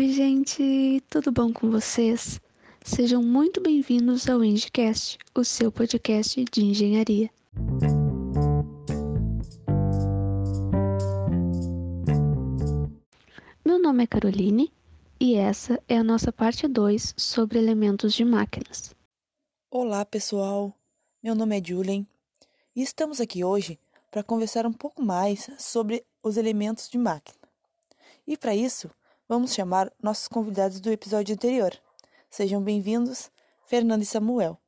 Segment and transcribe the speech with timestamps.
[0.00, 2.40] Oi, gente, tudo bom com vocês?
[2.82, 7.30] Sejam muito bem-vindos ao Engcast, o seu podcast de engenharia.
[13.62, 14.72] Meu nome é Caroline
[15.20, 18.94] e essa é a nossa parte 2 sobre elementos de máquinas.
[19.70, 20.74] Olá, pessoal.
[21.22, 22.06] Meu nome é Julen
[22.74, 23.78] e estamos aqui hoje
[24.10, 27.38] para conversar um pouco mais sobre os elementos de máquina.
[28.26, 28.90] E para isso,
[29.30, 31.70] vamos chamar nossos convidados do episódio anterior.
[32.28, 33.30] Sejam bem-vindos,
[33.64, 34.60] Fernando e Samuel.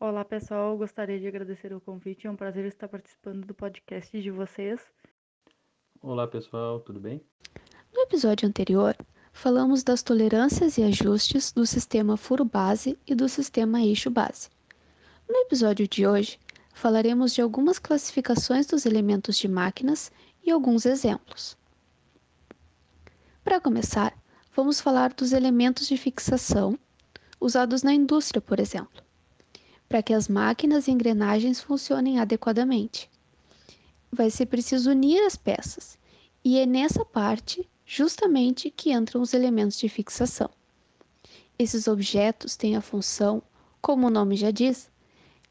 [0.00, 0.76] Olá, pessoal.
[0.76, 2.26] Gostaria de agradecer o convite.
[2.26, 4.80] É um prazer estar participando do podcast de vocês.
[6.02, 6.80] Olá, pessoal.
[6.80, 7.24] Tudo bem?
[7.94, 8.96] No episódio anterior,
[9.32, 14.50] falamos das tolerâncias e ajustes do sistema furo-base e do sistema eixo-base.
[15.28, 16.40] No episódio de hoje,
[16.74, 20.10] falaremos de algumas classificações dos elementos de máquinas
[20.42, 21.56] e alguns exemplos.
[23.48, 24.14] Para começar,
[24.54, 26.78] vamos falar dos elementos de fixação
[27.40, 29.02] usados na indústria, por exemplo,
[29.88, 33.08] para que as máquinas e engrenagens funcionem adequadamente.
[34.12, 35.98] Vai ser preciso unir as peças,
[36.44, 40.50] e é nessa parte justamente que entram os elementos de fixação.
[41.58, 43.42] Esses objetos têm a função,
[43.80, 44.90] como o nome já diz,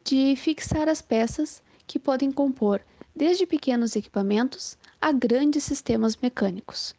[0.03, 2.79] de fixar as peças que podem compor
[3.15, 6.93] desde pequenos equipamentos a grandes sistemas mecânicos.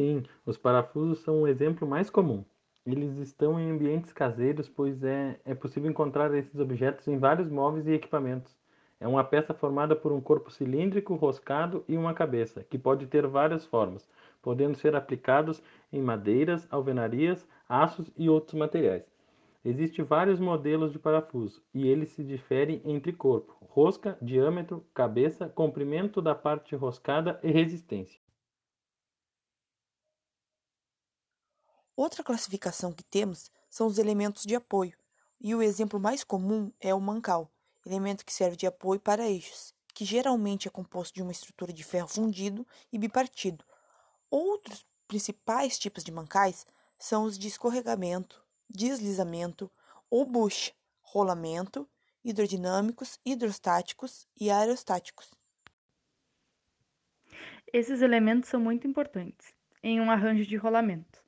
[0.00, 2.42] Sim, os parafusos são o exemplo mais comum.
[2.86, 7.86] Eles estão em ambientes caseiros, pois é, é possível encontrar esses objetos em vários móveis
[7.86, 8.56] e equipamentos.
[8.98, 13.26] É uma peça formada por um corpo cilíndrico, roscado e uma cabeça, que pode ter
[13.26, 14.08] várias formas,
[14.40, 19.04] podendo ser aplicados em madeiras, alvenarias, aços e outros materiais.
[19.62, 26.22] Existem vários modelos de parafuso e eles se diferem entre corpo, rosca, diâmetro, cabeça, comprimento
[26.22, 28.18] da parte roscada e resistência.
[32.02, 34.96] Outra classificação que temos são os elementos de apoio,
[35.38, 37.52] e o exemplo mais comum é o mancal,
[37.84, 41.84] elemento que serve de apoio para eixos, que geralmente é composto de uma estrutura de
[41.84, 43.62] ferro fundido e bipartido.
[44.30, 46.66] Outros principais tipos de mancais
[46.98, 49.70] são os de escorregamento, deslizamento
[50.08, 50.72] ou bucha,
[51.02, 51.86] rolamento,
[52.24, 55.34] hidrodinâmicos, hidrostáticos e aerostáticos.
[57.70, 61.20] Esses elementos são muito importantes em um arranjo de rolamento.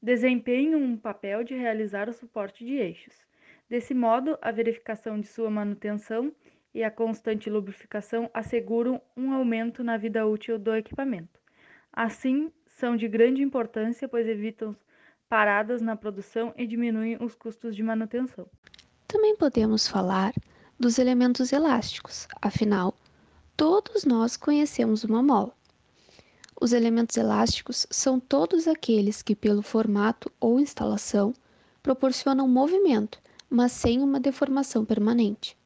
[0.00, 3.14] Desempenham um papel de realizar o suporte de eixos.
[3.68, 6.32] Desse modo, a verificação de sua manutenção
[6.72, 11.40] e a constante lubrificação asseguram um aumento na vida útil do equipamento.
[11.92, 14.76] Assim, são de grande importância, pois evitam
[15.28, 18.48] paradas na produção e diminuem os custos de manutenção.
[19.06, 20.32] Também podemos falar
[20.78, 22.94] dos elementos elásticos, afinal,
[23.56, 25.57] todos nós conhecemos uma mola.
[26.60, 31.32] Os elementos elásticos são todos aqueles que, pelo formato ou instalação,
[31.80, 35.56] proporcionam movimento, mas sem uma deformação permanente.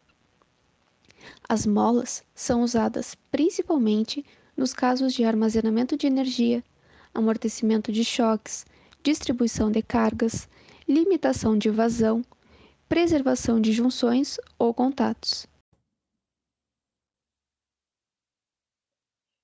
[1.49, 6.63] As molas são usadas principalmente nos casos de armazenamento de energia,
[7.15, 8.67] amortecimento de choques,
[9.03, 10.47] distribuição de cargas,
[10.87, 12.23] limitação de vazão,
[12.87, 15.47] preservação de junções ou contatos.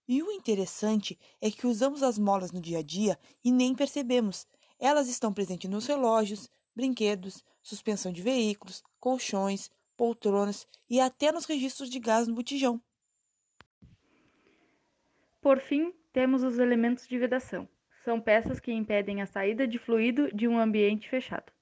[0.09, 4.47] E o interessante é que usamos as molas no dia a dia e nem percebemos.
[4.79, 11.91] Elas estão presentes nos relógios, brinquedos, suspensão de veículos, colchões, poltronas e até nos registros
[11.91, 12.81] de gás no botijão.
[15.41, 17.69] Por fim, temos os elementos de vedação
[18.09, 21.53] são peças que impedem a saída de fluido de um ambiente fechado.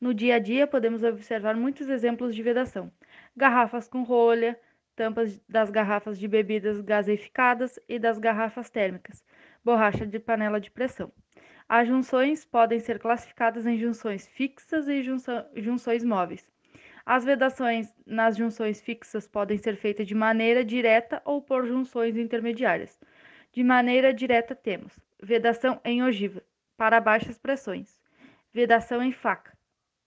[0.00, 2.90] No dia a dia, podemos observar muitos exemplos de vedação:
[3.36, 4.58] garrafas com rolha,
[4.94, 9.24] tampas das garrafas de bebidas gaseificadas e das garrafas térmicas,
[9.64, 11.12] borracha de panela de pressão.
[11.68, 16.50] As junções podem ser classificadas em junções fixas e junções móveis.
[17.04, 23.00] As vedações nas junções fixas podem ser feitas de maneira direta ou por junções intermediárias.
[23.52, 26.42] De maneira direta, temos vedação em ogiva,
[26.76, 28.00] para baixas pressões,
[28.52, 29.56] vedação em faca,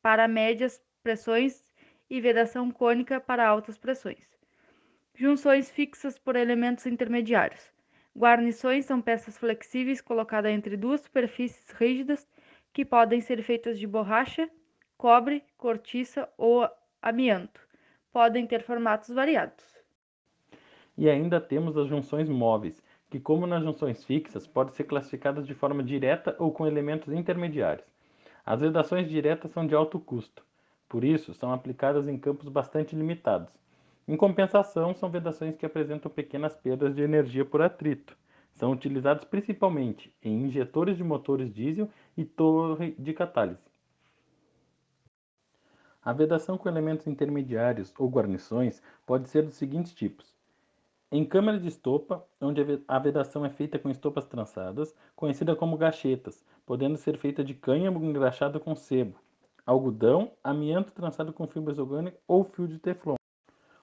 [0.01, 1.63] para médias pressões
[2.09, 4.35] e vedação cônica para altas pressões.
[5.17, 7.71] Junções fixas por elementos intermediários.
[8.17, 12.27] Guarnições são peças flexíveis colocadas entre duas superfícies rígidas
[12.73, 14.49] que podem ser feitas de borracha,
[14.97, 16.69] cobre, cortiça ou
[17.01, 17.61] amianto.
[18.11, 19.63] Podem ter formatos variados.
[20.97, 25.53] E ainda temos as junções móveis, que, como nas junções fixas, podem ser classificadas de
[25.53, 27.87] forma direta ou com elementos intermediários.
[28.45, 30.45] As vedações diretas são de alto custo,
[30.89, 33.64] por isso são aplicadas em campos bastante limitados.
[34.07, 38.15] Em compensação, são vedações que apresentam pequenas perdas de energia por atrito,
[38.53, 43.59] São utilizados principalmente em injetores de motores diesel e torre de catálise.
[46.01, 50.33] A vedação com elementos intermediários ou guarnições pode ser dos seguintes tipos:
[51.11, 56.45] em câmara de estopa, onde a vedação é feita com estopas trançadas, conhecida como gachetas,
[56.65, 59.19] podendo ser feita de cânhamo engraxado com sebo,
[59.65, 63.15] algodão, amianto trançado com fibras orgânicas ou fio de teflon.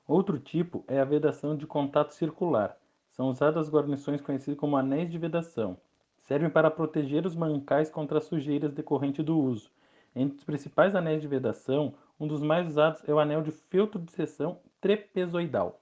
[0.06, 2.76] Outro tipo é a vedação de contato circular.
[3.10, 5.76] São usadas guarnições conhecidas como anéis de vedação.
[6.16, 9.70] Servem para proteger os mancais contra as sujeiras decorrentes do uso.
[10.14, 14.00] Entre os principais anéis de vedação, um dos mais usados é o anel de feltro
[14.00, 15.80] de seção trapezoidal.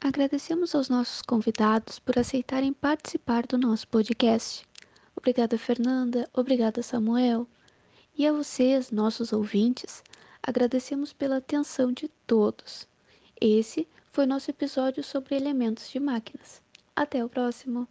[0.00, 4.66] Agradecemos aos nossos convidados por aceitarem participar do nosso podcast.
[5.16, 6.28] Obrigada, Fernanda.
[6.32, 7.46] Obrigada, Samuel.
[8.16, 10.02] E a vocês, nossos ouvintes,
[10.42, 12.88] agradecemos pela atenção de todos.
[13.44, 16.62] Esse foi nosso episódio sobre elementos de máquinas.
[16.94, 17.88] Até o próximo!